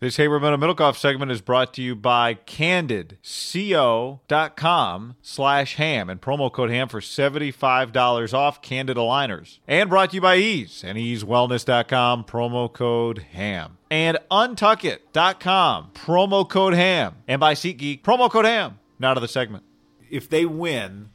[0.00, 3.16] This Haberman and Middlekauff segment is brought to you by CandidCo.com
[5.20, 9.58] slash ham and promo code ham for $75 off Candid aligners.
[9.68, 13.76] And brought to you by Ease and EaseWellness.com, promo code ham.
[13.90, 17.16] And Untuckit.com, promo code ham.
[17.28, 18.78] And by SeatGeek, promo code ham.
[18.98, 19.64] Now to the segment.
[20.08, 21.10] If they win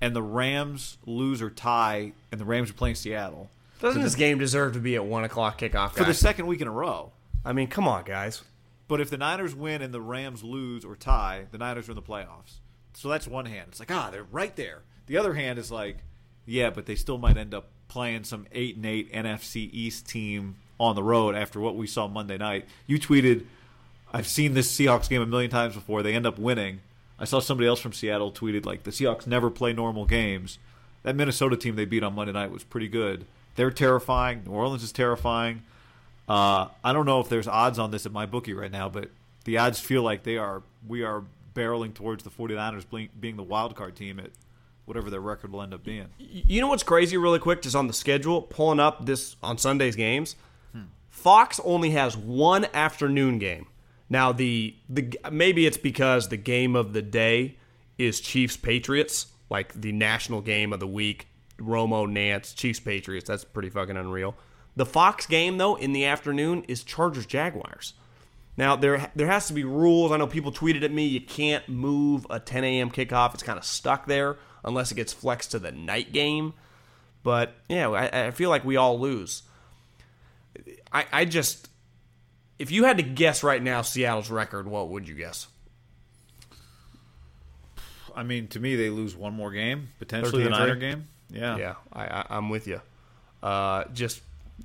[0.00, 4.38] and the Rams lose or tie and the Rams are playing Seattle Doesn't this game
[4.38, 5.92] deserve to be at one o'clock kickoff?
[5.92, 7.12] for the second week in a row,
[7.44, 8.42] I mean, come on, guys.
[8.88, 11.96] But if the Niners win and the Rams lose or tie, the Niners are in
[11.96, 12.60] the playoffs.
[12.94, 13.66] So that's one hand.
[13.68, 14.82] It's like, ah, they're right there.
[15.06, 15.98] The other hand is like,
[16.46, 20.56] yeah, but they still might end up playing some 8 and 8 NFC East team
[20.78, 22.66] on the road after what we saw Monday night.
[22.86, 23.44] You tweeted,
[24.12, 26.02] I've seen this Seahawks game a million times before.
[26.02, 26.80] They end up winning.
[27.18, 30.58] I saw somebody else from Seattle tweeted, like, the Seahawks never play normal games.
[31.02, 33.26] That Minnesota team they beat on Monday night was pretty good.
[33.54, 34.42] They're terrifying.
[34.44, 35.62] New Orleans is terrifying.
[36.32, 39.10] Uh, I don't know if there's odds on this at my bookie right now, but
[39.44, 40.62] the odds feel like they are.
[40.88, 44.30] We are barreling towards the 49ers being, being the wild card team at
[44.86, 46.06] whatever their record will end up being.
[46.18, 49.94] You know what's crazy, really quick, just on the schedule, pulling up this on Sunday's
[49.94, 50.36] games.
[51.10, 53.66] Fox only has one afternoon game.
[54.08, 57.56] Now the the maybe it's because the game of the day
[57.98, 61.28] is Chiefs Patriots, like the national game of the week.
[61.58, 63.28] Romo Nantz Chiefs Patriots.
[63.28, 64.34] That's pretty fucking unreal.
[64.76, 67.94] The Fox game though in the afternoon is Chargers Jaguars.
[68.56, 70.12] Now there there has to be rules.
[70.12, 72.90] I know people tweeted at me you can't move a 10 a.m.
[72.90, 73.34] kickoff.
[73.34, 76.54] It's kind of stuck there unless it gets flexed to the night game.
[77.22, 79.42] But yeah, I, I feel like we all lose.
[80.92, 81.68] I, I just
[82.58, 85.48] if you had to guess right now Seattle's record, what would you guess?
[88.14, 91.08] I mean, to me, they lose one more game, potentially 13 the and Niner game.
[91.30, 91.56] Yeah.
[91.56, 92.80] Yeah, I, I, I'm with you.
[93.42, 94.20] Uh, just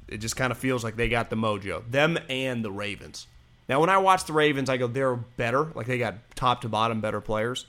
[0.07, 1.83] it just kind of feels like they got the mojo.
[1.89, 3.27] Them and the Ravens.
[3.69, 5.65] Now, when I watch the Ravens, I go they're better.
[5.75, 7.65] Like they got top to bottom better players.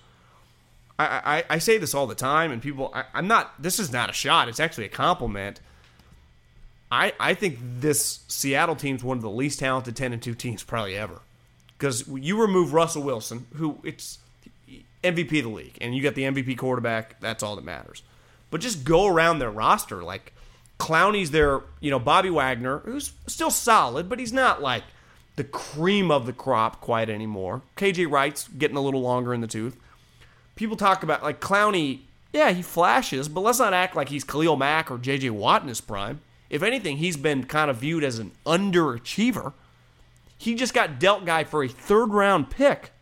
[0.99, 3.61] I, I, I say this all the time, and people, I, I'm not.
[3.61, 4.49] This is not a shot.
[4.49, 5.61] It's actually a compliment.
[6.91, 10.63] I I think this Seattle team's one of the least talented ten and two teams
[10.63, 11.21] probably ever.
[11.77, 14.19] Because you remove Russell Wilson, who it's
[15.05, 17.21] MVP of the league, and you got the MVP quarterback.
[17.21, 18.03] That's all that matters.
[18.51, 20.03] But just go around their roster.
[20.03, 20.33] Like
[20.79, 24.85] Clowney's their, you know, Bobby Wagner, who's still solid, but he's not like
[25.37, 27.63] the cream of the crop quite anymore.
[27.77, 29.77] KJ Wright's getting a little longer in the tooth.
[30.57, 32.01] People talk about like Clowney,
[32.33, 35.69] yeah, he flashes, but let's not act like he's Khalil Mack or JJ Watt in
[35.69, 36.21] his prime.
[36.51, 39.53] If anything, he's been kind of viewed as an underachiever.
[40.37, 42.93] He just got dealt guy for a third round pick.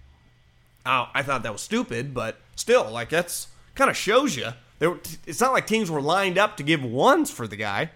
[0.84, 4.48] Oh, I thought that was stupid, but still, like that's kind of shows you.
[4.78, 4.96] There,
[5.26, 7.90] it's not like teams were lined up to give ones for the guy.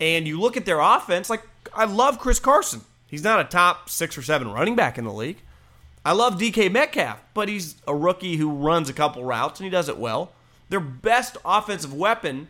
[0.00, 1.42] And you look at their offense, like
[1.74, 2.82] I love Chris Carson.
[3.06, 5.38] He's not a top six or seven running back in the league.
[6.04, 9.70] I love DK Metcalf, but he's a rookie who runs a couple routes and he
[9.70, 10.32] does it well.
[10.68, 12.48] Their best offensive weapon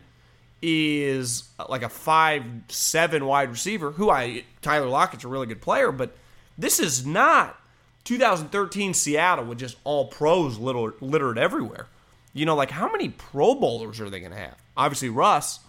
[0.61, 5.61] is uh, like a five seven wide receiver who I Tyler Lockett's a really good
[5.61, 6.15] player, but
[6.57, 7.59] this is not
[8.05, 11.87] 2013 Seattle with just all pros littered everywhere.
[12.35, 14.55] You know, like how many Pro Bowlers are they going to have?
[14.77, 15.59] Obviously, Russ.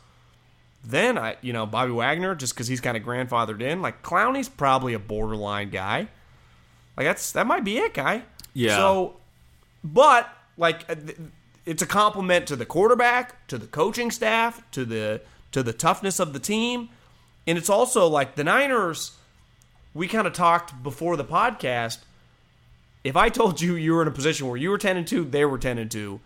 [0.85, 3.83] then I, you know, Bobby Wagner, just because he's kind of grandfathered in.
[3.83, 6.09] Like Clowney's probably a borderline guy.
[6.97, 8.23] Like that's that might be it, guy.
[8.55, 8.77] Yeah.
[8.77, 9.17] So,
[9.85, 10.95] but like, uh,
[11.65, 15.21] it's a compliment to the quarterback, to the coaching staff, to the
[15.53, 16.89] to the toughness of the team,
[17.47, 19.13] and it's also like the Niners.
[19.95, 21.99] We kind of talked before the podcast.
[23.03, 25.25] If I told you you were in a position where you were ten and two,
[25.25, 26.21] they were ten and two,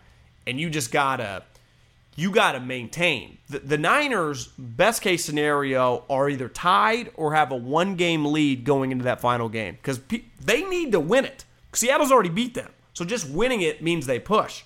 [0.45, 1.43] and you just gotta
[2.15, 3.37] you got to maintain.
[3.49, 8.65] The, the, Niners' best case scenario are either tied or have a one game lead
[8.65, 11.45] going into that final game because pe- they need to win it.
[11.73, 12.69] Seattle's already beat them.
[12.93, 14.63] So just winning it means they push.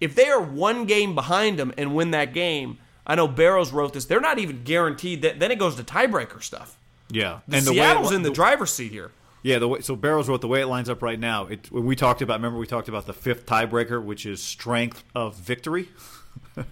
[0.00, 3.92] If they are one game behind them and win that game, I know Barrows wrote
[3.92, 5.38] this, they're not even guaranteed that.
[5.38, 6.78] Then it goes to tiebreaker stuff.
[7.10, 7.40] Yeah.
[7.46, 9.12] The and the way Seattle's in the driver's seat here.
[9.44, 11.44] Yeah, the way, so Barrows wrote the way it lines up right now.
[11.46, 15.04] It, when we talked about, remember we talked about the fifth tiebreaker, which is strength
[15.14, 15.90] of victory.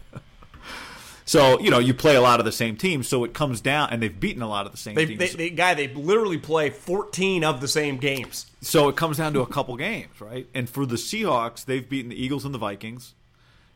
[1.25, 3.91] so you know you play a lot of the same teams, so it comes down,
[3.91, 5.19] and they've beaten a lot of the same They, teams.
[5.19, 8.47] they, they, guy, they literally play 14 of the same games.
[8.63, 10.47] so it comes down to a couple games, right?
[10.55, 13.15] And for the Seahawks, they've beaten the Eagles and the Vikings,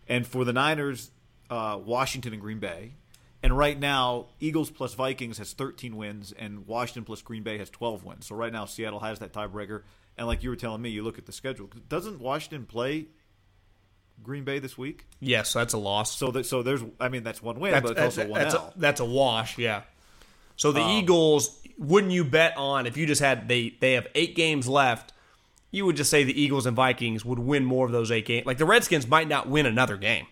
[0.09, 1.11] and for the Niners,
[1.51, 2.93] uh, Washington and Green Bay.
[3.43, 7.71] And right now, Eagles plus Vikings has 13 wins, and Washington plus Green Bay has
[7.71, 8.27] 12 wins.
[8.27, 9.83] So right now, Seattle has that tiebreaker.
[10.19, 11.69] And like you were telling me, you look at the schedule.
[11.89, 13.07] Doesn't Washington play
[14.23, 15.07] Green Bay this week?
[15.21, 16.17] Yes, that's a loss.
[16.17, 18.41] So that so there's I mean that's one win, That's, but it's that's, also one
[18.41, 18.73] that's, L.
[18.75, 19.83] a, that's a wash, yeah.
[20.57, 24.07] So Um, the Eagles, wouldn't you bet on if you just had they they have
[24.15, 25.13] eight games left?
[25.71, 28.47] You would just say the Eagles and Vikings would win more of those eight games.
[28.47, 30.27] Like the Redskins might not win another game.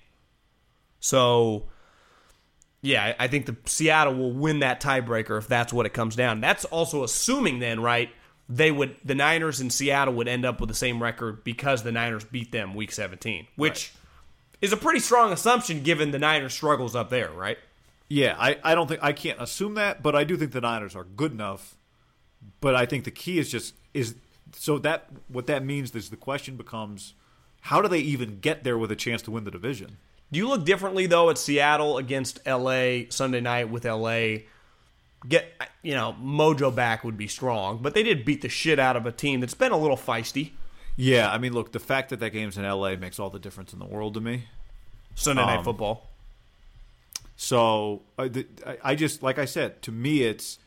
[1.01, 1.65] So,
[2.85, 6.43] yeah, I think the Seattle will win that tiebreaker if that's what it comes down.
[6.43, 8.11] That's also assuming then, right?
[8.47, 11.93] They would the Niners and Seattle would end up with the same record because the
[11.93, 13.95] Niners beat them week 17, which
[14.61, 17.57] is a pretty strong assumption given the Niners struggles up there, right?
[18.11, 20.95] Yeah, I, I don't think I can't assume that, but I do think the Niners
[20.95, 21.77] are good enough.
[22.61, 24.15] But I think the key is just is
[24.53, 27.15] so that what that means is the question becomes
[27.63, 29.97] how do they even get there with a chance to win the division?
[30.35, 34.39] Do you look differently though at Seattle against LA Sunday night with LA?
[35.29, 35.47] Get
[35.81, 39.07] you know Mojo back would be strong, but they did beat the shit out of
[39.07, 40.51] a team that's been a little feisty.
[40.97, 43.73] Yeah, I mean, look, the fact that that game's in LA makes all the difference
[43.73, 44.47] in the world to me.
[45.15, 46.11] Sunday night Um, football.
[47.37, 50.59] So I- I just like I said to me, it's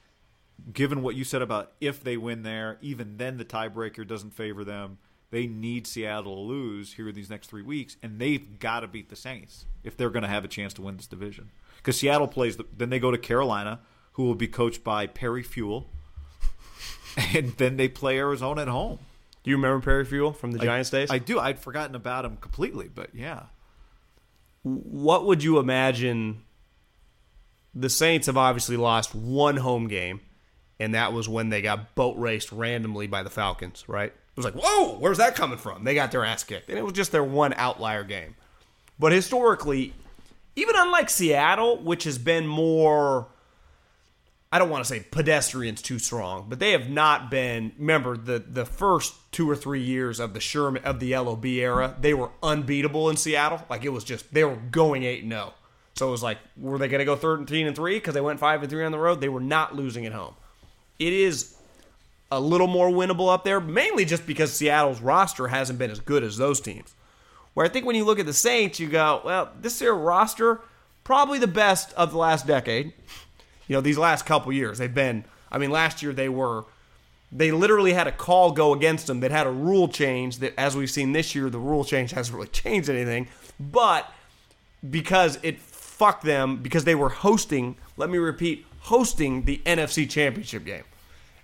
[0.72, 4.64] given what you said about if they win there, even then the tiebreaker doesn't favor
[4.64, 4.98] them.
[5.30, 8.88] They need Seattle to lose here in these next three weeks, and they've got to
[8.88, 11.52] beat the Saints if they're going to have a chance to win this division.
[11.78, 13.82] Because Seattle plays, the, then they go to Carolina,
[14.14, 15.90] who will be coached by Perry Fewell,
[17.34, 19.00] and then they play Arizona at home.
[19.44, 21.12] Do you remember Perry Fewell from the Giants days?
[21.12, 21.40] I do.
[21.40, 23.44] I'd forgotten about him completely, but yeah.
[24.64, 26.44] what would you imagine?
[27.74, 30.22] The Saints have obviously lost one home game,
[30.80, 34.14] and that was when they got boat raced randomly by the Falcons, right?
[34.38, 35.84] It was like, whoa, where's that coming from?
[35.84, 36.70] They got their ass kicked.
[36.70, 38.36] And it was just their one outlier game.
[39.00, 39.94] But historically,
[40.56, 43.28] even unlike Seattle, which has been more
[44.52, 47.74] I don't want to say pedestrians too strong, but they have not been.
[47.78, 51.96] Remember the the first two or three years of the Sherman of the LOB era,
[52.00, 53.66] they were unbeatable in Seattle.
[53.70, 55.54] Like it was just they were going eight and zero.
[55.96, 58.40] So it was like, were they going to go thirteen and three because they went
[58.40, 59.20] five and three on the road?
[59.20, 60.36] They were not losing at home.
[60.98, 61.57] It is
[62.32, 66.24] a little more winnable up there, mainly just because Seattle's roster hasn't been as good
[66.24, 66.94] as those teams.
[67.54, 70.62] Where I think when you look at the Saints, you go, well, this year roster
[71.08, 72.92] probably the best of the last decade.
[73.68, 76.66] You know these last couple years they've been i mean last year they were
[77.32, 80.76] they literally had a call go against them that had a rule change that as
[80.76, 83.28] we've seen this year the rule change hasn't really changed anything.
[83.60, 84.12] But
[84.90, 90.64] because it fucked them because they were hosting let me repeat hosting the nfc championship
[90.64, 90.84] game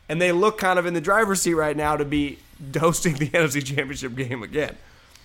[0.09, 2.39] and they look kind of in the driver's seat right now to be
[2.77, 4.75] hosting the nfc championship game again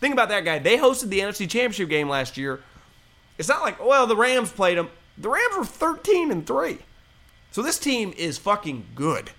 [0.01, 2.61] think about that guy they hosted the nfc championship game last year
[3.39, 6.79] it's not like well the rams played them the rams were 13 and 3
[7.51, 9.31] so this team is fucking good.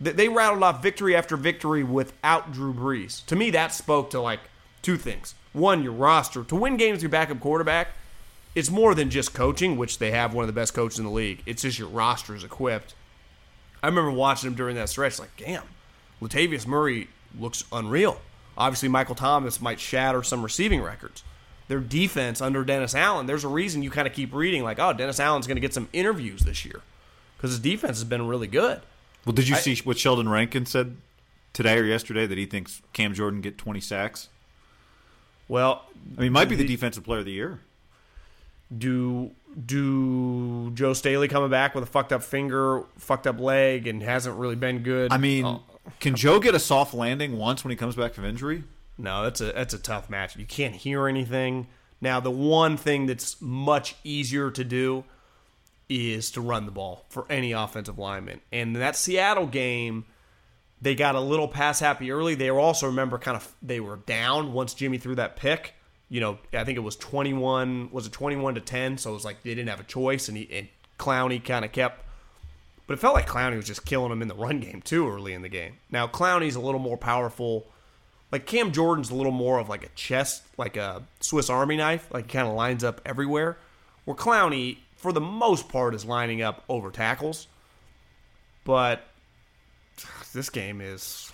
[0.00, 3.24] They- They rattled off victory after victory without Drew Brees.
[3.26, 4.40] To me, that spoke to like
[4.82, 5.34] two things.
[5.52, 6.42] One, your roster.
[6.42, 7.88] To win games with your backup quarterback,
[8.56, 11.10] it's more than just coaching, which they have one of the best coaches in the
[11.12, 11.40] league.
[11.46, 12.94] It's just your roster is equipped.
[13.82, 15.64] I remember watching him during that stretch, like, damn,
[16.20, 17.08] Latavius Murray
[17.38, 18.20] looks unreal.
[18.56, 21.22] Obviously, Michael Thomas might shatter some receiving records.
[21.68, 24.92] Their defense under Dennis Allen, there's a reason you kind of keep reading, like, oh,
[24.92, 26.82] Dennis Allen's going to get some interviews this year
[27.36, 28.80] because his defense has been really good.
[29.24, 30.96] Well, did you see what Sheldon Rankin said
[31.52, 34.28] today or yesterday that he thinks Cam Jordan get 20 sacks?
[35.48, 35.84] Well,
[36.18, 37.60] I mean, might be the defensive player of the year.
[38.76, 39.30] do
[39.66, 44.36] do Joe Staley coming back with a fucked up finger, fucked up leg, and hasn't
[44.36, 45.12] really been good.
[45.12, 45.62] I mean, Oh,
[45.98, 48.64] can Joe get a soft landing once when he comes back from injury?
[48.98, 50.36] no, that's a that's a tough match.
[50.36, 51.68] You can't hear anything.
[52.02, 55.04] Now, the one thing that's much easier to do
[55.88, 58.40] is to run the ball for any offensive lineman.
[58.52, 60.04] And that Seattle game,
[60.80, 62.34] they got a little pass happy early.
[62.34, 65.74] They were also remember kind of they were down once Jimmy threw that pick.
[66.10, 67.88] You know, I think it was twenty one.
[67.92, 68.98] Was it twenty one to ten?
[68.98, 71.72] So it was like they didn't have a choice, and he and Clowney kind of
[71.72, 72.04] kept.
[72.86, 75.32] But it felt like Clowney was just killing him in the run game too early
[75.32, 75.74] in the game.
[75.90, 77.66] Now Clowney's a little more powerful.
[78.32, 82.08] Like Cam Jordan's a little more of like a chest, like a Swiss Army knife.
[82.12, 83.56] Like he kind of lines up everywhere.
[84.04, 87.46] Where Clowney, for the most part, is lining up over tackles.
[88.64, 89.04] But
[90.32, 91.30] this game is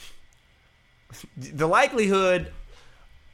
[1.36, 2.52] the likelihood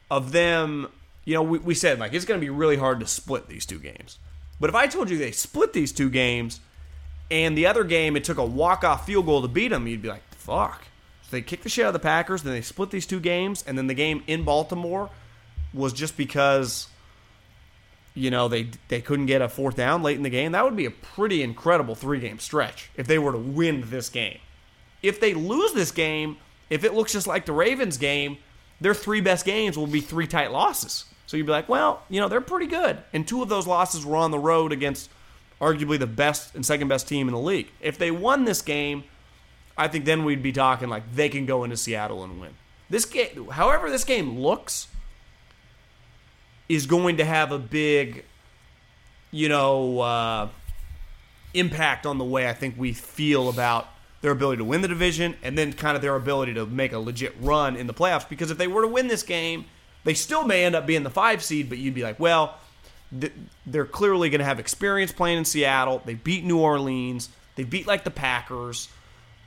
[0.09, 0.87] of them.
[1.25, 3.65] You know, we, we said like it's going to be really hard to split these
[3.65, 4.19] two games.
[4.59, 6.59] But if I told you they split these two games,
[7.31, 10.01] and the other game it took a walk off field goal to beat them, you'd
[10.01, 10.85] be like, fuck.
[11.23, 13.63] So they kicked the shit out of the Packers, then they split these two games,
[13.65, 15.09] and then the game in Baltimore
[15.73, 16.87] was just because
[18.13, 20.51] you know they they couldn't get a fourth down late in the game.
[20.51, 24.09] That would be a pretty incredible three game stretch if they were to win this
[24.09, 24.39] game.
[25.01, 26.37] If they lose this game,
[26.69, 28.37] if it looks just like the Ravens game,
[28.79, 31.05] their three best games will be three tight losses.
[31.25, 32.97] So you'd be like, well, you know, they're pretty good.
[33.13, 35.09] And two of those losses were on the road against
[35.61, 37.69] arguably the best and second best team in the league.
[37.79, 39.05] If they won this game,
[39.77, 42.51] I think then we'd be talking like they can go into Seattle and win.
[42.89, 44.87] This game, however, this game looks,
[46.69, 48.25] is going to have a big,
[49.31, 50.49] you know, uh,
[51.53, 53.87] impact on the way I think we feel about
[54.21, 56.99] their ability to win the division and then kind of their ability to make a
[56.99, 58.27] legit run in the playoffs.
[58.27, 59.65] Because if they were to win this game,
[60.03, 62.57] they still may end up being the five seed, but you'd be like, well,
[63.19, 63.33] th-
[63.65, 66.01] they're clearly going to have experience playing in Seattle.
[66.05, 67.29] They beat New Orleans.
[67.55, 68.89] They beat like the Packers.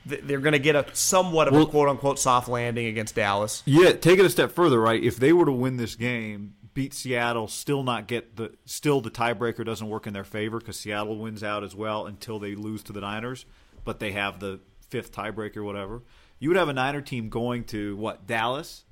[0.08, 3.62] Th- They're going to get a somewhat of a quote unquote soft landing against Dallas.
[3.66, 5.02] Yeah, take it a step further, right?
[5.02, 9.10] If they were to win this game, beat Seattle, still not get the still the
[9.10, 12.82] tiebreaker doesn't work in their favor because Seattle wins out as well until they lose
[12.84, 13.46] to the Niners,
[13.84, 16.02] but they have the fifth tiebreaker, whatever.
[16.38, 18.84] You would have a Niner team going to what Dallas,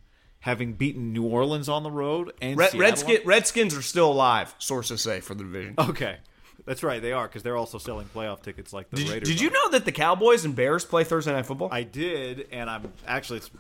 [0.44, 5.00] having beaten New Orleans on the road and Red, Redskin, Redskins are still alive, sources
[5.00, 5.72] say, for the division.
[5.78, 6.18] Okay,
[6.66, 9.28] that's right, they are because they're also selling playoff tickets like the Did, Raiders.
[9.30, 9.52] did you are.
[9.52, 11.70] know that the Cowboys and Bears play Thursday Night Football?
[11.72, 13.50] I did, and I'm actually it's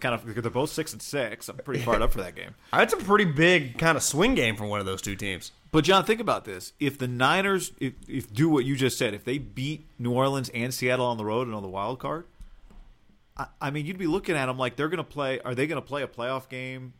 [0.00, 1.48] kind of they're both six and six.
[1.48, 2.56] I'm pretty fired up for that game.
[2.72, 5.52] That's a pretty big kind of swing game for one of those two teams.
[5.70, 9.14] But John, think about this: if the Niners, if, if do what you just said,
[9.14, 12.24] if they beat New Orleans and Seattle on the road and on the wild card,
[13.36, 15.40] I, I mean, you'd be looking at them like they're going to play.
[15.40, 16.94] Are they going to play a playoff game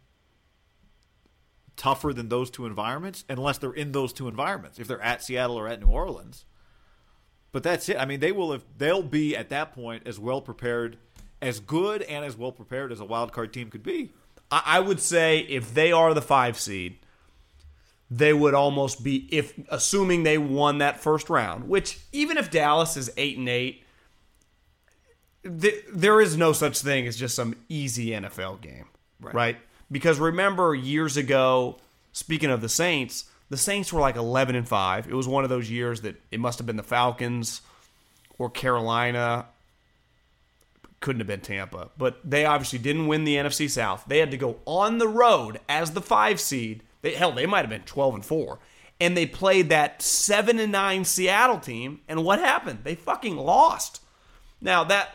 [1.76, 3.24] tougher than those two environments?
[3.28, 6.44] Unless they're in those two environments, if they're at Seattle or at New Orleans.
[7.52, 7.98] But that's it.
[7.98, 8.58] I mean, they will.
[8.78, 10.96] They'll be at that point as well prepared,
[11.42, 14.12] as good and as well prepared as a wild card team could be.
[14.50, 16.98] I, I would say if they are the five seed,
[18.10, 21.68] they would almost be if assuming they won that first round.
[21.68, 23.81] Which even if Dallas is eight and eight,
[25.44, 28.86] th- there is no such thing as just some easy NFL game,
[29.20, 29.56] right.
[29.90, 31.78] Because remember years ago,
[32.12, 35.06] speaking of the Saints, the Saints were like eleven and five.
[35.06, 37.62] It was one of those years that it must have been the Falcons
[38.38, 39.46] or Carolina
[41.00, 41.90] couldn't have been Tampa.
[41.98, 44.04] But they obviously didn't win the NFC South.
[44.06, 46.82] They had to go on the road as the five seed.
[47.02, 48.60] They, hell, they might have been twelve and four,
[49.00, 52.00] and they played that seven and nine Seattle team.
[52.08, 52.80] And what happened?
[52.84, 54.00] They fucking lost.
[54.60, 55.10] Now that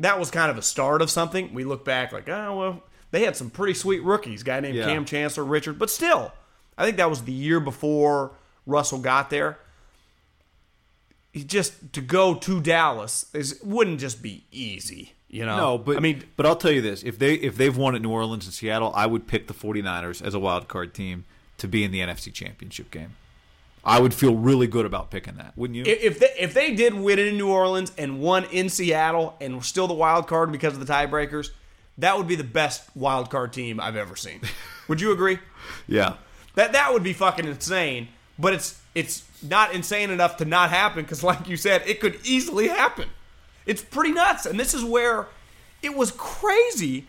[0.00, 1.54] that was kind of a start of something.
[1.54, 4.42] We look back like, oh well, they had some pretty sweet rookies.
[4.42, 4.86] Guy named Yeah.
[4.86, 6.32] Kam Chancellor, Richard, but still,
[6.76, 8.32] I think that was the year before
[8.66, 9.58] Russell got there
[11.32, 15.56] he just to go to Dallas is wouldn't just be easy, you know.
[15.56, 18.02] No, but I mean, but I'll tell you this: if they if they've won at
[18.02, 21.24] New Orleans and Seattle, I would pick the 49ers as a wild card team
[21.58, 23.16] to be in the NFC Championship game.
[23.84, 25.84] I would feel really good about picking that, wouldn't you?
[25.86, 29.62] if they if they did win in New Orleans and won in Seattle and were
[29.62, 31.50] still the wild card because of the tiebreakers,
[31.98, 34.40] that would be the best wild card team I've ever seen.
[34.88, 35.38] would you agree?
[35.86, 36.14] yeah.
[36.56, 38.08] That that would be fucking insane,
[38.38, 42.18] but it's it's not insane enough to not happen because, like you said, it could
[42.24, 43.08] easily happen.
[43.66, 45.28] It's pretty nuts, and this is where
[45.82, 47.06] it was crazy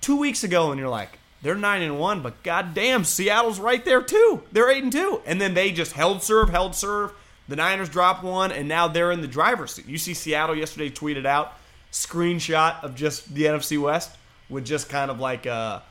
[0.00, 4.02] two weeks ago, and you're like, they're nine and one, but goddamn, Seattle's right there
[4.02, 4.42] too.
[4.50, 7.12] They're eight and two, and then they just held serve, held serve.
[7.48, 9.86] The Niners dropped one, and now they're in the driver's seat.
[9.86, 11.54] You see, Seattle yesterday tweeted out
[11.92, 14.14] screenshot of just the NFC West
[14.50, 15.82] with just kind of like a,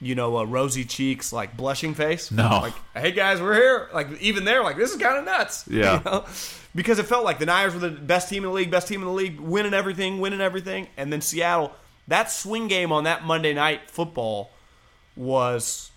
[0.00, 2.30] you know, a rosy cheeks, like blushing face.
[2.30, 2.48] No.
[2.48, 3.88] Like, hey guys, we're here.
[3.92, 5.64] Like, even there, like, this is kind of nuts.
[5.70, 5.98] Yeah.
[5.98, 6.24] You know?
[6.74, 9.00] Because it felt like the Niners were the best team in the league, best team
[9.00, 10.88] in the league, winning everything, winning everything.
[10.96, 11.72] And then Seattle,
[12.08, 14.50] that swing game on that Monday night football
[15.16, 15.90] was.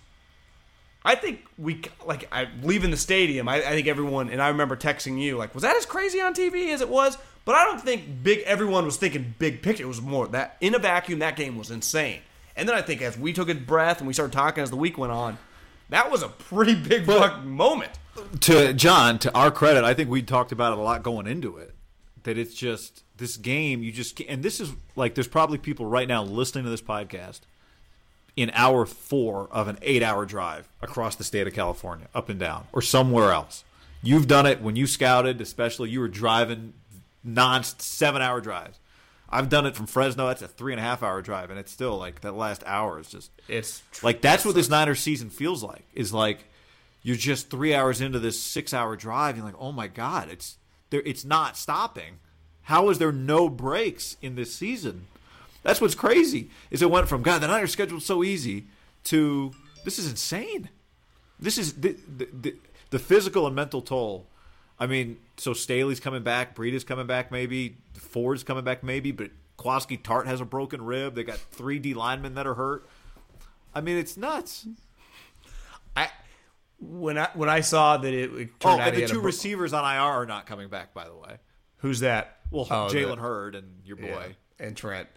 [1.04, 3.48] I think we like I leaving the stadium.
[3.48, 6.34] I, I think everyone and I remember texting you like, was that as crazy on
[6.34, 7.16] TV as it was?
[7.44, 8.40] But I don't think big.
[8.40, 9.84] Everyone was thinking big picture.
[9.84, 11.20] It was more that in a vacuum.
[11.20, 12.20] That game was insane.
[12.56, 14.76] And then I think as we took a breath and we started talking as the
[14.76, 15.38] week went on,
[15.88, 17.92] that was a pretty big fucking moment.
[18.40, 21.56] to John, to our credit, I think we talked about it a lot going into
[21.56, 21.74] it.
[22.24, 23.82] That it's just this game.
[23.82, 27.40] You just and this is like there's probably people right now listening to this podcast
[28.38, 32.68] in hour four of an eight-hour drive across the state of California, up and down,
[32.72, 33.64] or somewhere else.
[34.00, 36.74] You've done it when you scouted, especially you were driving
[37.24, 38.78] non seven-hour drives.
[39.28, 40.28] I've done it from Fresno.
[40.28, 43.00] That's a three and a half hour drive, and it's still like that last hour
[43.00, 45.84] is just It's like that's what this Niners season feels like.
[45.92, 46.44] Is like
[47.02, 49.36] you're just three hours into this six hour drive.
[49.36, 50.58] You're like, oh my god, it's
[50.90, 51.02] there.
[51.04, 52.20] It's not stopping.
[52.62, 55.08] How is there no breaks in this season?
[55.68, 56.48] That's what's crazy.
[56.70, 58.68] Is it went from God, the Niners schedule's so easy
[59.04, 59.52] to
[59.84, 60.70] this is insane.
[61.38, 62.56] This is the the, the,
[62.88, 64.26] the physical and mental toll.
[64.80, 69.28] I mean, so Staley's coming back, Breida's coming back, maybe Ford's coming back, maybe, but
[69.58, 71.14] Jaquiski Tartt has a broken rib.
[71.14, 72.88] They got three D linemen that are hurt.
[73.74, 74.66] I mean, it's nuts.
[75.94, 76.08] I
[76.80, 79.74] when I when I saw that it, it Oh, turned out and the two receivers
[79.74, 81.36] on IR are not coming back, by the way.
[81.76, 82.38] who's that?
[82.50, 84.34] Well, Oh, Jalen Hurd and your boy.
[84.58, 85.08] Yeah, and Trent.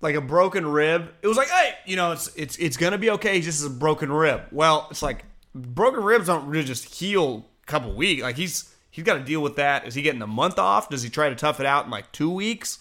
[0.00, 1.12] Like a broken rib.
[1.22, 3.34] It was like, hey, you know, it's it's it's gonna be okay.
[3.34, 4.42] He just a broken rib.
[4.50, 8.22] Well, it's like broken ribs don't really just heal a couple weeks.
[8.22, 9.86] Like he's he's got to deal with that.
[9.86, 10.88] Is he getting a month off?
[10.88, 12.80] Does he try to tough it out in like two weeks?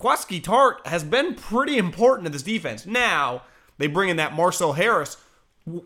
[0.00, 2.84] Jaquiski Tartt has been pretty important to this defense.
[2.84, 3.42] Now
[3.78, 5.16] they bring in that Marcel Harris.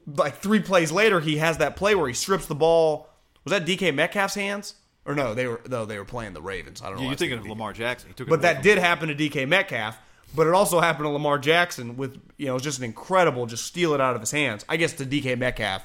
[0.06, 3.08] Like three plays later, he has that play where he strips the ball.
[3.44, 4.74] Was that DK Metcalf's hands?
[5.04, 6.82] Or no, they were though they were playing the Ravens.
[6.82, 7.02] I don't know.
[7.02, 7.46] Yeah, you're thinking of.
[7.46, 8.10] Lamar Jackson.
[8.10, 8.84] He took But that did him.
[8.84, 9.96] happen to DK Metcalf.
[10.36, 13.46] But it also happened to Lamar Jackson with you know it was just an incredible
[13.46, 14.64] just steal it out of his hands.
[14.68, 15.82] I guess to DK Metcalf,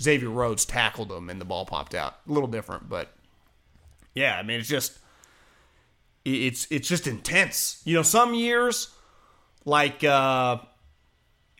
[0.00, 2.16] Xavier Rhodes tackled him and the ball popped out.
[2.28, 3.12] A little different, but
[4.16, 4.98] yeah, I mean it's just
[6.24, 7.80] it's it's just intense.
[7.84, 8.88] You know, some years
[9.64, 10.58] like uh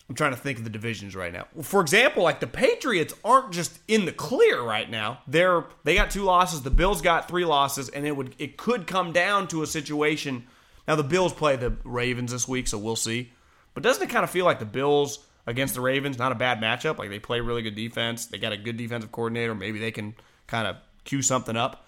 [0.09, 1.47] I'm trying to think of the divisions right now.
[1.63, 5.19] For example, like the Patriots aren't just in the clear right now.
[5.27, 6.63] They're they got two losses.
[6.63, 10.47] The Bills got three losses, and it would it could come down to a situation.
[10.87, 13.33] Now the Bills play the Ravens this week, so we'll see.
[13.75, 16.59] But doesn't it kind of feel like the Bills against the Ravens not a bad
[16.59, 16.99] matchup?
[16.99, 18.27] Like they play really good defense.
[18.27, 19.55] They got a good defensive coordinator.
[19.55, 20.15] Maybe they can
[20.47, 21.85] kind of cue something up.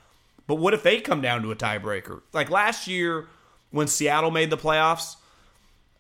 [0.46, 2.20] But what if they come down to a tiebreaker?
[2.34, 3.28] Like last year
[3.70, 5.16] when Seattle made the playoffs,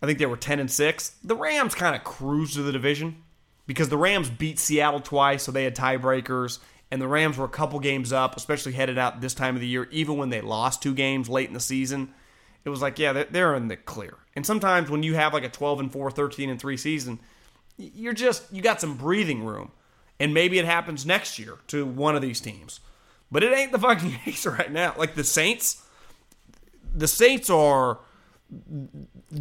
[0.02, 1.08] I think they were 10 and 6.
[1.22, 3.22] The Rams kind of cruised to the division
[3.66, 6.58] because the Rams beat Seattle twice, so they had tiebreakers.
[6.90, 9.66] And the Rams were a couple games up, especially headed out this time of the
[9.68, 12.12] year, even when they lost two games late in the season.
[12.64, 14.16] It was like, yeah, they're- in the clear.
[14.34, 17.20] And sometimes when you have like a 12 and 4, 13 and 3 season,
[17.76, 19.70] you're just, you got some breathing room.
[20.18, 22.80] And maybe it happens next year to one of these teams.
[23.30, 24.94] But it ain't the fucking case right now.
[24.98, 25.82] Like the Saints,
[26.94, 28.00] the Saints are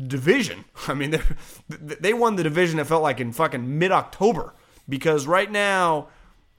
[0.08, 0.66] division.
[0.88, 1.22] I mean, they
[1.70, 2.80] they won the division.
[2.80, 4.54] It felt like in fucking mid October
[4.88, 6.08] because right now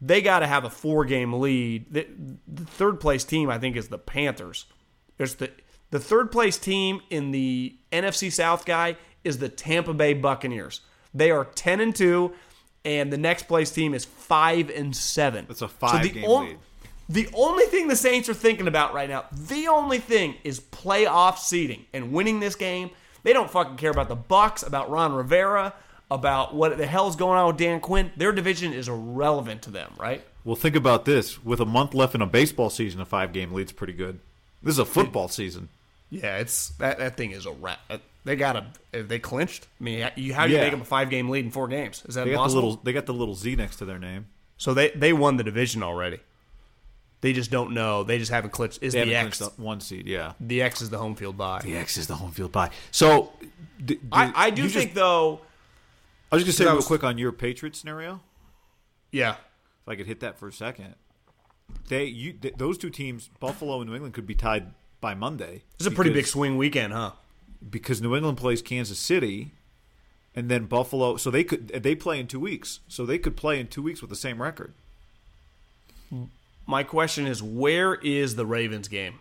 [0.00, 1.92] they got to have a four game lead.
[1.92, 2.06] The,
[2.48, 4.66] the third place team, I think, is the Panthers.
[5.16, 5.50] There's the
[5.90, 10.80] the third place team in the NFC South guy is the Tampa Bay Buccaneers.
[11.12, 12.32] They are ten and two,
[12.84, 15.44] and the next place team is five and seven.
[15.48, 16.58] That's a the five-game on- lead.
[17.08, 21.38] The only thing the Saints are thinking about right now, the only thing is playoff
[21.38, 22.90] seeding and winning this game.
[23.22, 25.74] They don't fucking care about the Bucks, about Ron Rivera,
[26.10, 28.10] about what the hell's going on with Dan Quinn.
[28.16, 30.24] Their division is irrelevant to them, right?
[30.44, 31.44] Well, think about this.
[31.44, 34.20] With a month left in a baseball season, a five game lead's pretty good.
[34.62, 35.68] This is a football season.
[36.10, 37.78] Yeah, it's that that thing is a rat.
[37.88, 38.56] Uh, they got
[38.92, 39.66] a they clinched.
[39.80, 40.64] I mean, you, how do you Yeah.
[40.64, 42.02] make them a five game lead in four games?
[42.08, 42.62] Is that They got the possible?
[42.70, 44.26] little they got the little Z next to their name.
[44.56, 46.18] so they they won the division already.
[47.20, 48.02] They just don't know.
[48.02, 48.78] They just haven't clinched.
[48.82, 50.32] Is the X the one seed, yeah.
[50.40, 51.60] the X is the home field bye?
[51.62, 52.70] The X is the home field bye.
[52.90, 53.32] So,
[54.10, 55.40] I, I do think Just, though.
[56.32, 58.20] I was just gonna say real was- quick on your Patriot scenario.
[59.12, 59.32] Yeah,
[59.82, 60.94] If I could hit that for a second,
[61.88, 64.68] they you th- those two teams, Buffalo and New England, could be tied
[65.00, 65.62] by Monday.
[65.74, 67.12] It's a pretty big swing weekend, huh?
[67.68, 69.50] because New England plays Kansas City,
[70.34, 71.16] and then Buffalo.
[71.16, 72.80] So they could they play in two weeks.
[72.88, 74.72] So they could play in two weeks with the same record.
[76.70, 79.18] My question is, where is the Ravens game?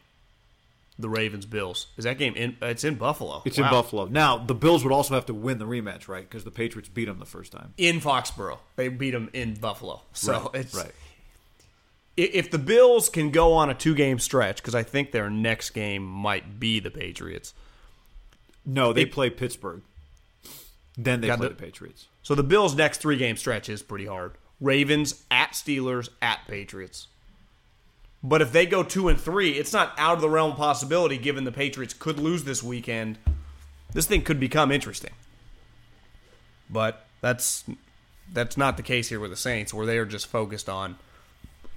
[1.01, 1.87] the Ravens Bills.
[1.95, 2.57] Is that game in?
[2.61, 3.41] It's in Buffalo.
[3.45, 4.07] It's in Buffalo.
[4.07, 6.29] Now the Bills would also have to win the rematch, right?
[6.29, 7.73] Because the Patriots beat them the first time.
[7.77, 8.57] in Foxborough.
[8.75, 10.01] They beat them in Buffalo.
[10.11, 10.91] So Right, it's right.
[12.17, 15.69] if the Bills can go on a two game stretch, because I think their next
[15.69, 17.53] game might be the Patriots.
[18.65, 19.83] No, they It- play Pittsburgh.
[20.97, 22.07] Then they play the- the Patriots.
[22.23, 24.33] So the Bills' next three game stretch is pretty hard.
[24.59, 27.07] Ravens at Steelers at Patriots.
[28.21, 31.17] But if they go two and three, it's not out of the realm of possibility.
[31.17, 33.17] Given the Patriots could lose this weekend,
[33.93, 35.13] this thing could become interesting.
[36.69, 37.63] But that's
[38.31, 40.97] that's not the case here with the Saints, where they are just focused on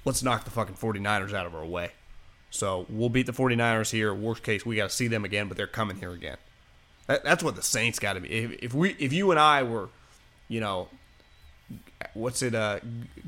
[0.05, 1.93] let's knock the fucking 49ers out of our way.
[2.51, 4.13] So we'll beat the 49ers here.
[4.13, 6.37] Worst case, we got to see them again, but they're coming here again.
[7.07, 8.31] That, that's what the Saints got to be.
[8.31, 9.89] If, if we, if you and I were,
[10.49, 10.89] you know,
[12.15, 12.55] what's it?
[12.55, 12.81] Uh,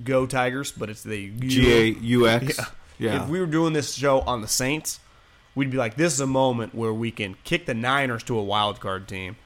[0.03, 2.61] go Tigers, but it's the G A U X.
[2.98, 3.22] Yeah.
[3.22, 5.00] If we were doing this show on the Saints,
[5.54, 8.42] we'd be like, this is a moment where we can kick the Niners to a
[8.42, 9.37] wild card team.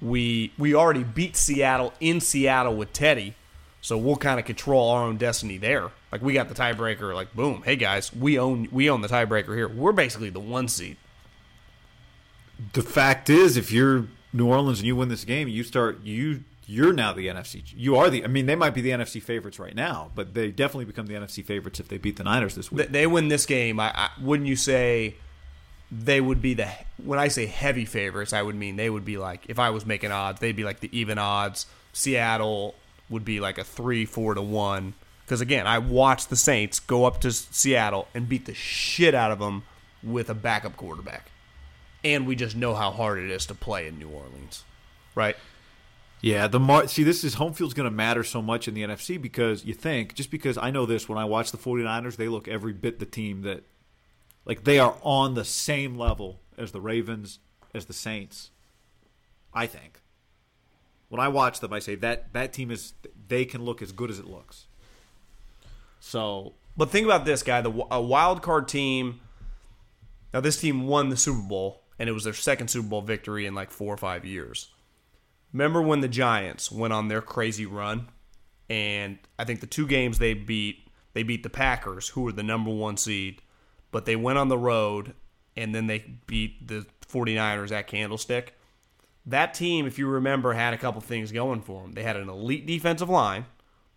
[0.00, 3.34] We we already beat Seattle in Seattle with Teddy,
[3.80, 5.90] so we'll kind of control our own destiny there.
[6.12, 7.14] Like we got the tiebreaker.
[7.14, 9.68] Like boom, hey guys, we own we own the tiebreaker here.
[9.68, 10.98] We're basically the one seed.
[12.74, 16.44] the fact is, if you're New Orleans and you win this game, you start you
[16.66, 17.62] you're now the NFC.
[17.76, 18.24] You are the.
[18.24, 21.14] I mean, they might be the NFC favorites right now, but they definitely become the
[21.14, 22.88] NFC favorites if they beat the Niners this week.
[22.88, 23.78] They win this game.
[23.78, 25.14] I, I wouldn't you say
[25.90, 26.68] they would be the
[27.04, 29.86] when I say heavy favorites, I would mean they would be like if I was
[29.86, 31.66] making odds, they'd be like the even odds.
[31.92, 32.74] Seattle
[33.08, 34.94] would be like a three, four to one.
[35.24, 39.30] Because again, I watched the Saints go up to Seattle and beat the shit out
[39.30, 39.64] of them
[40.02, 41.30] with a backup quarterback,
[42.04, 44.64] and we just know how hard it is to play in New Orleans,
[45.14, 45.36] right?
[46.26, 48.82] Yeah, the mar- see this is home field's going to matter so much in the
[48.82, 52.26] NFC because you think just because I know this when I watch the 49ers, they
[52.26, 53.62] look every bit the team that
[54.44, 57.38] like they are on the same level as the Ravens,
[57.72, 58.50] as the Saints.
[59.54, 60.00] I think.
[61.10, 62.94] When I watch them, I say that that team is
[63.28, 64.66] they can look as good as it looks.
[66.00, 69.20] So, But think about this guy, the a wild card team.
[70.34, 73.46] Now this team won the Super Bowl, and it was their second Super Bowl victory
[73.46, 74.70] in like four or five years.
[75.56, 78.08] Remember when the Giants went on their crazy run,
[78.68, 82.42] and I think the two games they beat, they beat the Packers, who were the
[82.42, 83.40] number one seed,
[83.90, 85.14] but they went on the road,
[85.56, 88.52] and then they beat the 49ers at Candlestick.
[89.24, 91.92] That team, if you remember, had a couple things going for them.
[91.92, 93.46] They had an elite defensive line,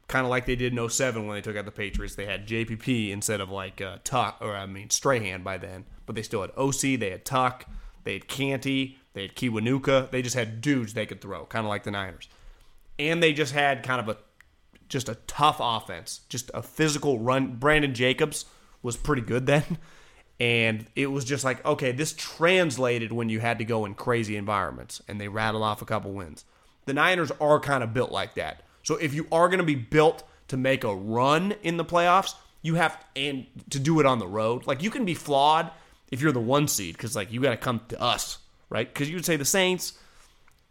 [0.07, 2.15] kind of like they did in 07 when they took out the Patriots.
[2.15, 6.15] They had JPP instead of like uh, Tuck, or I mean Strahan by then, but
[6.15, 7.01] they still had OC.
[7.01, 7.65] They had Tuck.
[8.05, 8.98] They had Canty.
[9.13, 10.11] They had Kiwanuka.
[10.11, 12.27] They just had dudes they could throw, kind of like the Niners.
[12.97, 14.17] And they just had kind of a
[14.87, 17.55] just a tough offense, just a physical run.
[17.57, 18.45] Brandon Jacobs
[18.81, 19.77] was pretty good then.
[20.41, 24.37] And it was just like, okay, this translated when you had to go in crazy
[24.37, 26.45] environments, and they rattled off a couple wins.
[26.85, 28.63] The Niners are kind of built like that.
[28.83, 32.35] So if you are going to be built to make a run in the playoffs,
[32.61, 34.65] you have and to do it on the road.
[34.65, 35.71] Like you can be flawed
[36.11, 38.91] if you're the one seed because like you got to come to us, right?
[38.91, 39.93] Because you would say the Saints,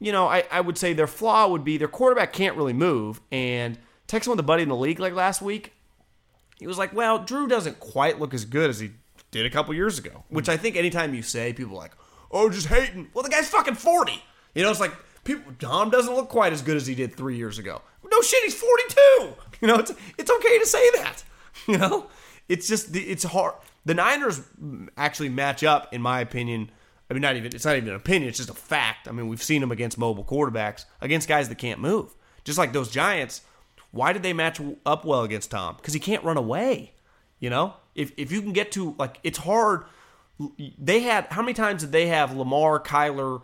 [0.01, 3.21] you know, I, I would say their flaw would be their quarterback can't really move.
[3.33, 5.73] And texting with a buddy in the league like last week,
[6.59, 8.93] he was like, well, Drew doesn't quite look as good as he
[9.31, 10.25] did a couple years ago.
[10.29, 11.93] Which I think anytime you say, people like,
[12.31, 13.09] oh, just hating.
[13.15, 14.23] Well, the guy's fucking 40.
[14.55, 14.93] You know, it's like,
[15.25, 17.83] people, Tom doesn't look quite as good as he did three years ago.
[18.11, 19.35] No shit, he's 42.
[19.61, 21.25] You know, it's, it's okay to say that.
[21.67, 22.07] You know,
[22.49, 23.55] it's just, it's hard.
[23.85, 24.41] The Niners
[24.97, 26.71] actually match up, in my opinion.
[27.11, 29.09] I mean, not even, it's not even an opinion, it's just a fact.
[29.09, 32.15] I mean, we've seen them against mobile quarterbacks, against guys that can't move.
[32.45, 33.43] Just like those Giants,
[33.91, 35.77] why did they match up well against Tom?
[35.77, 36.93] Because he can't run away.
[37.41, 39.85] You know, if if you can get to like, it's hard.
[40.59, 43.43] They had how many times did they have Lamar, Kyler,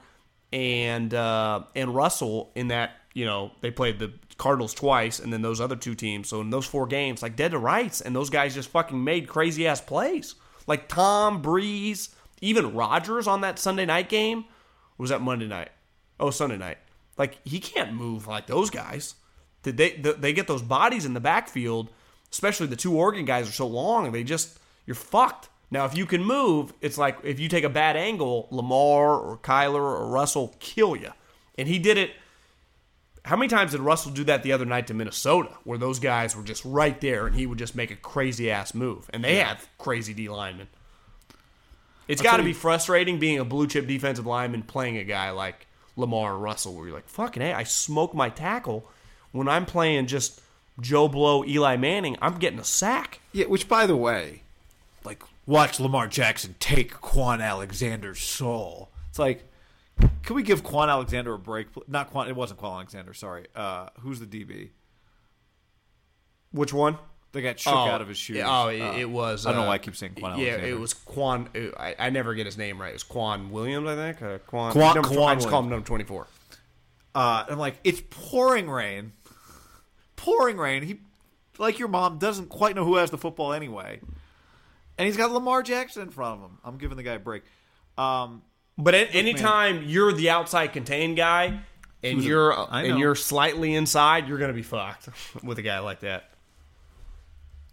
[0.52, 2.92] and uh, and Russell in that?
[3.12, 6.28] You know, they played the Cardinals twice, and then those other two teams.
[6.28, 9.28] So in those four games, like dead to rights, and those guys just fucking made
[9.28, 10.34] crazy ass plays.
[10.66, 12.08] Like Tom Brees,
[12.44, 14.44] even Rodgers on that Sunday night game.
[14.98, 15.70] Was that Monday night?
[16.20, 16.78] Oh, Sunday night.
[17.18, 19.14] Like he can't move like those guys.
[19.62, 19.92] Did they?
[19.92, 21.90] They get those bodies in the backfield
[22.34, 25.48] especially the two Oregon guys are so long, they just you're fucked.
[25.70, 29.38] Now, if you can move, it's like if you take a bad angle, Lamar or
[29.38, 31.12] Kyler or Russell kill you.
[31.56, 32.10] And he did it.
[33.24, 36.36] How many times did Russell do that the other night to Minnesota, where those guys
[36.36, 39.08] were just right there and he would just make a crazy ass move?
[39.14, 40.66] And they have crazy D linemen.
[42.08, 45.66] It's got to be frustrating being a blue chip defensive lineman playing a guy like
[45.96, 48.86] Lamar Russell, where you're like, fucking hey, I smoke my tackle
[49.32, 50.40] when I'm playing just
[50.80, 52.16] Joe Blow, Eli Manning.
[52.20, 53.20] I'm getting a sack.
[53.32, 54.42] Yeah, which by the way,
[55.04, 58.90] like watch Lamar Jackson take Kwon Alexander's soul.
[59.10, 59.44] It's like,
[60.22, 61.68] can we give Kwon Alexander a break?
[61.88, 62.28] Not Quan.
[62.28, 63.14] It wasn't Kwon Alexander.
[63.14, 63.46] Sorry.
[63.54, 64.70] Uh, who's the DB?
[66.50, 66.98] Which one?
[67.34, 68.40] They got shook out of his shoes.
[68.46, 69.44] Oh, it, Uh, it was.
[69.44, 71.48] I don't know uh, why I keep saying Quan Yeah, it was Quan.
[71.54, 72.90] uh, I, I never get his name right.
[72.90, 74.22] It was K'Waun Williams, I think.
[74.22, 74.72] Uh, Quan.
[74.72, 76.28] Quan- number, tw- Quan I just call him number twenty-four.
[77.12, 79.12] Uh, I'm like, it's pouring rain.
[80.14, 80.82] Pouring rain.
[80.84, 81.00] He,
[81.58, 84.00] like your mom, doesn't quite know who has the football anyway.
[84.96, 86.58] And he's got Lamar Jackson in front of him.
[86.64, 87.42] I'm giving the guy a break.
[87.98, 88.42] Um,
[88.78, 91.60] But at, anytime you're the outside contained guy
[92.04, 95.08] and you're I and you're slightly inside, you're gonna be fucked
[95.42, 96.30] with a guy like that.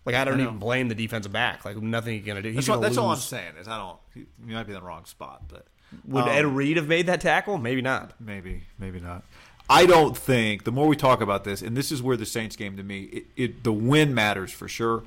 [0.05, 1.63] Like I don't I even blame the defensive back.
[1.63, 2.49] Like nothing he's gonna do.
[2.49, 3.97] He's that's, gonna that's all I'm saying is I don't.
[4.13, 5.67] He, he might be in the wrong spot, but
[6.07, 7.57] Would um, Ed Reed have made that tackle?
[7.57, 8.13] Maybe not.
[8.19, 9.23] Maybe, maybe not.
[9.69, 10.63] I don't think.
[10.63, 13.03] The more we talk about this, and this is where the Saints game to me,
[13.03, 15.03] it, it the win matters for sure.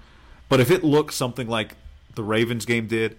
[0.49, 1.75] But if it looks something like
[2.15, 3.19] the Ravens game did,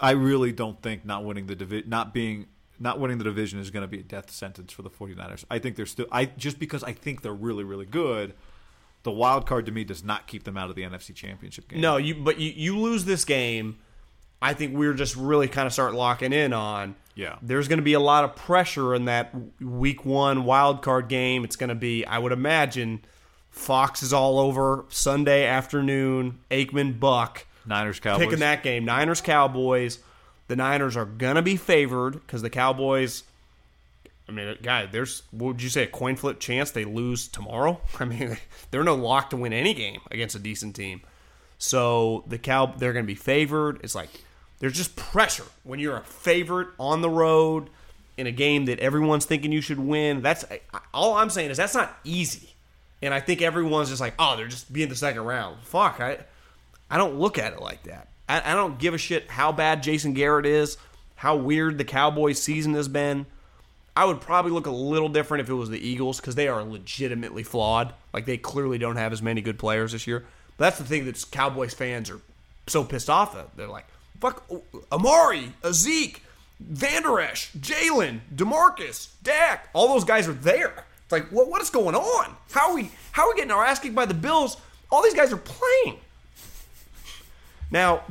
[0.00, 2.46] I really don't think not winning the divi- not being
[2.80, 5.44] not winning the division is going to be a death sentence for the 49ers.
[5.48, 8.34] I think they're still I just because I think they're really really good.
[9.04, 11.80] The wild card to me does not keep them out of the NFC Championship game.
[11.80, 13.78] No, you but you, you lose this game.
[14.42, 16.96] I think we're just really kind of start locking in on.
[17.14, 17.36] Yeah.
[17.40, 21.44] There's going to be a lot of pressure in that week one wild card game.
[21.44, 23.04] It's going to be, I would imagine,
[23.50, 26.40] Fox is all over Sunday afternoon.
[26.50, 28.24] Aikman Buck Niners Cowboys.
[28.24, 28.84] picking that game.
[28.84, 30.00] Niners Cowboys.
[30.48, 33.22] The Niners are going to be favored because the Cowboys.
[34.28, 37.80] I mean, guy, there's what would you say a coin flip chance they lose tomorrow?
[38.00, 38.36] I mean,
[38.70, 41.02] they're no lock to win any game against a decent team.
[41.58, 43.80] So the cow they're going to be favored.
[43.82, 44.08] It's like
[44.58, 47.70] there's just pressure when you're a favorite on the road
[48.16, 50.22] in a game that everyone's thinking you should win.
[50.22, 50.44] That's
[50.92, 52.50] all I'm saying is that's not easy.
[53.02, 55.62] And I think everyone's just like, oh, they're just being the second round.
[55.62, 56.18] Fuck, I
[56.90, 58.08] I don't look at it like that.
[58.28, 60.78] I, I don't give a shit how bad Jason Garrett is,
[61.16, 63.26] how weird the Cowboys season has been.
[63.96, 66.62] I would probably look a little different if it was the Eagles because they are
[66.64, 67.94] legitimately flawed.
[68.12, 70.24] Like they clearly don't have as many good players this year.
[70.56, 72.20] But that's the thing that Cowboys fans are
[72.66, 73.56] so pissed off at.
[73.56, 73.86] They're like,
[74.20, 74.44] "Fuck
[74.90, 76.22] Amari, Zeke,
[76.60, 79.68] Vander Esch, Jalen, Demarcus, Dak.
[79.72, 80.84] All those guys are there.
[81.04, 82.36] It's like, what what is going on?
[82.50, 84.56] How are we how are we getting our ass kicked by the Bills?
[84.90, 85.98] All these guys are playing.
[87.70, 88.02] Now,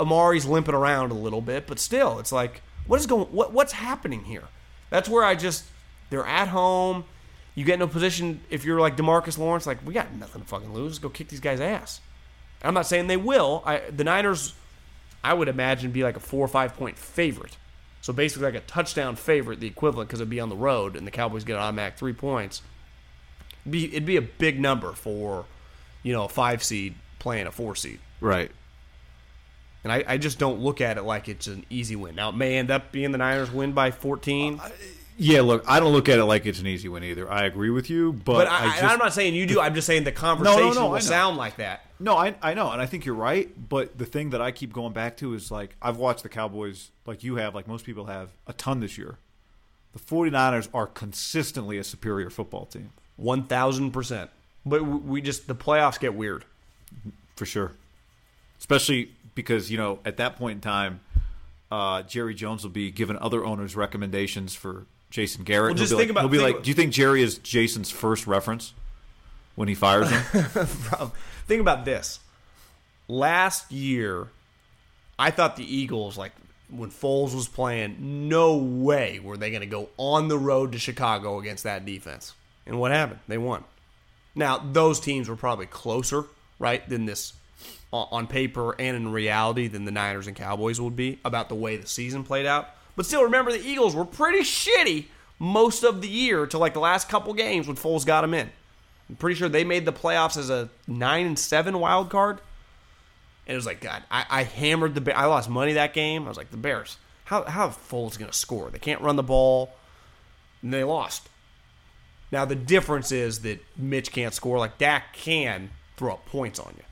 [0.00, 3.26] Amari's limping around a little bit, but still, it's like, what is going?
[3.26, 4.44] What what's happening here?
[4.92, 5.64] That's where I just
[6.10, 7.04] they're at home.
[7.54, 10.46] You get in a position if you're like Demarcus Lawrence, like we got nothing to
[10.46, 10.98] fucking lose.
[10.98, 12.02] Go kick these guys' ass.
[12.62, 13.62] I'm not saying they will.
[13.64, 14.52] I the Niners,
[15.24, 17.56] I would imagine, be like a four or five point favorite.
[18.02, 21.06] So basically, like a touchdown favorite, the equivalent, because it'd be on the road, and
[21.06, 22.60] the Cowboys get an automatic three points.
[23.62, 25.46] It'd be it'd be a big number for,
[26.02, 27.98] you know, a five seed playing a four seed.
[28.20, 28.50] Right.
[29.84, 32.14] And I, I just don't look at it like it's an easy win.
[32.14, 34.60] Now, it may end up being the Niners win by 14.
[34.60, 34.68] Uh,
[35.18, 37.30] yeah, look, I don't look at it like it's an easy win either.
[37.30, 39.60] I agree with you, but, but I, am not saying you do.
[39.60, 41.84] I'm just saying the conversation no, I will sound like that.
[42.00, 43.50] No, I I know, and I think you're right.
[43.68, 46.90] But the thing that I keep going back to is like I've watched the Cowboys,
[47.06, 49.18] like you have, like most people have, a ton this year.
[49.92, 52.90] The 49ers are consistently a superior football team,
[53.20, 54.28] 1,000%.
[54.64, 56.44] But we just, the playoffs get weird.
[57.36, 57.72] for sure.
[58.58, 61.00] Especially because you know at that point in time,
[61.70, 65.72] uh, Jerry Jones will be giving other owners recommendations for Jason Garrett.
[65.74, 67.38] Well, just be think like, about- He'll be like, about- "Do you think Jerry is
[67.38, 68.72] Jason's first reference
[69.54, 70.22] when he fires him?"
[71.46, 72.20] Think about this.
[73.08, 74.28] Last year,
[75.18, 76.32] I thought the Eagles, like
[76.70, 80.78] when Foles was playing, no way were they going to go on the road to
[80.78, 82.32] Chicago against that defense.
[82.64, 83.20] And what happened?
[83.28, 83.64] They won.
[84.34, 86.24] Now, those teams were probably closer,
[86.58, 87.34] right, than this
[87.92, 91.76] on paper and in reality than the Niners and Cowboys would be about the way
[91.76, 92.70] the season played out.
[92.96, 95.06] But still, remember the Eagles were pretty shitty
[95.38, 98.50] most of the year to like the last couple games when Foles got them in.
[99.08, 102.40] I'm pretty sure they made the playoffs as a nine and seven wild card.
[103.46, 105.00] And it was like, God, I, I hammered the.
[105.00, 105.18] Bears.
[105.18, 106.24] I lost money that game.
[106.24, 106.96] I was like, the Bears.
[107.24, 108.70] How how Foles going to score?
[108.70, 109.74] They can't run the ball,
[110.62, 111.28] and they lost.
[112.30, 114.58] Now the difference is that Mitch can't score.
[114.58, 116.84] Like Dak can throw up points on you,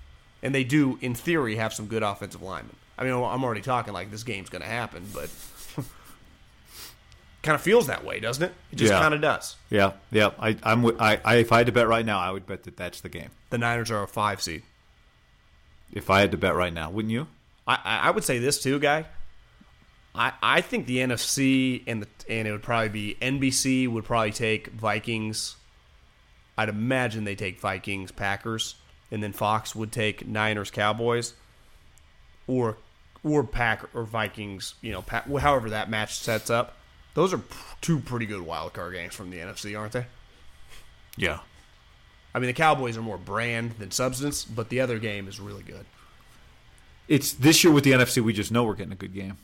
[0.42, 2.76] and they do, in theory, have some good offensive linemen.
[2.98, 5.30] I mean, I'm already talking like this game's going to happen, but
[7.42, 8.52] kind of feels that way, doesn't it?
[8.72, 9.00] It just Yeah.
[9.00, 9.56] kind of does.
[9.70, 10.30] yeah, yeah.
[10.38, 10.84] I, I'm.
[11.00, 13.08] I, I if I had to bet right now, I would bet that that's the
[13.08, 13.30] game.
[13.50, 14.62] The Niners are a five seed.
[15.92, 17.26] If I had to bet right now, wouldn't you?
[17.66, 19.06] I, I I would say this too, guy.
[20.14, 24.32] I, I think the NFC and the and it would probably be NBC would probably
[24.32, 25.56] take Vikings.
[26.58, 28.74] I'd imagine they take Vikings, Packers,
[29.10, 31.34] and then Fox would take Niners, Cowboys,
[32.46, 32.78] or
[33.22, 36.76] or Pack or Vikings, you know, Pack, however that match sets up.
[37.14, 37.40] Those are
[37.80, 40.06] two pretty good wild card games from the NFC, aren't they?
[41.16, 41.40] Yeah.
[42.34, 45.64] I mean, the Cowboys are more brand than substance, but the other game is really
[45.64, 45.84] good.
[47.08, 48.22] It's this year with the NFC.
[48.22, 49.36] We just know we're getting a good game,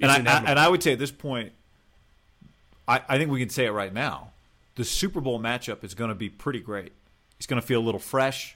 [0.00, 1.52] and I, I and I would say at this point,
[2.88, 4.30] I, I think we can say it right now.
[4.76, 6.92] The Super Bowl matchup is going to be pretty great.
[7.36, 8.55] It's going to feel a little fresh,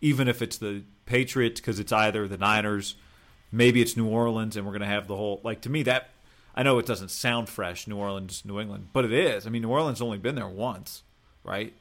[0.00, 2.94] even if it's the Patriots because it's either the Niners,
[3.52, 6.10] maybe it's New Orleans, and we're going to have the whole like to me that
[6.54, 9.46] I know it doesn't sound fresh, New Orleans, New England, but it is.
[9.46, 11.02] I mean, New Orleans only been there once,
[11.44, 11.74] right?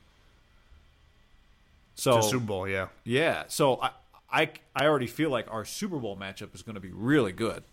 [1.95, 2.88] So Super Bowl, yeah.
[3.03, 3.89] yeah, so I,
[4.32, 7.63] I I already feel like our Super Bowl matchup is going to be really good.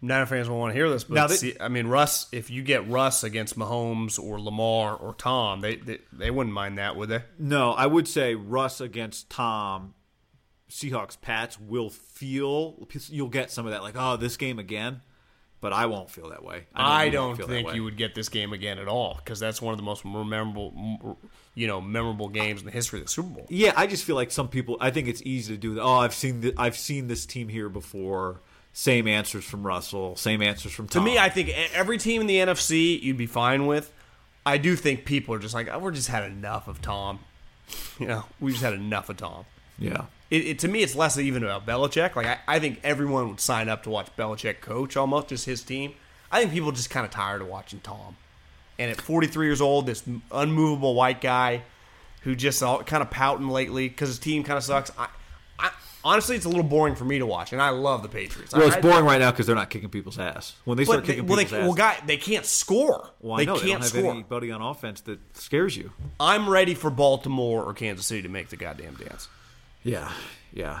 [0.00, 2.28] Niner fans won't want to hear this, but they- see, I mean, Russ.
[2.30, 6.78] If you get Russ against Mahomes or Lamar or Tom, they they, they wouldn't mind
[6.78, 7.22] that, would they?
[7.38, 9.94] No, I would say Russ against Tom,
[10.70, 15.00] Seahawks Pats will feel you'll get some of that like oh this game again,
[15.60, 16.58] but I won't feel that way.
[16.58, 19.14] know I, don't won't feel that think you would get this game again at all
[19.16, 21.18] because that's one of the most memorable,
[21.54, 23.46] you know, memorable games in the history of the Super Bowl.
[23.48, 24.76] Yeah, I just feel like some people.
[24.80, 25.82] I think it's easy to do that.
[25.82, 28.42] Oh, I've seen the, I've seen this team here before.
[28.72, 30.16] Same answers from Russell.
[30.16, 31.04] Same answers from Tom.
[31.04, 33.92] To me, I think every team in the NFC you'd be fine with.
[34.46, 37.20] I do think people are just like, oh, we're just had enough of Tom.
[37.98, 39.44] You know, we just had enough of Tom.
[39.78, 40.04] yeah.
[40.30, 42.14] It, it, to me, it's less even about Belichick.
[42.14, 45.62] Like, I, I think everyone would sign up to watch Belichick coach almost, just his
[45.62, 45.94] team.
[46.30, 48.16] I think people are just kind of tired of watching Tom.
[48.78, 51.62] And at 43 years old, this unmovable white guy
[52.22, 54.90] who just all, kind of pouting lately because his team kind of sucks.
[54.98, 55.08] I,
[55.58, 55.70] I,
[56.04, 58.54] honestly, it's a little boring for me to watch, and I love the Patriots.
[58.54, 60.54] Well, it's I- boring right now because they're not kicking people's ass.
[60.64, 63.10] When they start they, kicking well, they, people's well, guy, they can't score.
[63.20, 64.10] well, I they know, can't they don't have score.
[64.12, 65.92] anybody on offense that scares you.
[66.18, 69.28] I'm ready for Baltimore or Kansas City to make the goddamn dance.
[69.84, 70.10] Yeah,
[70.52, 70.80] yeah.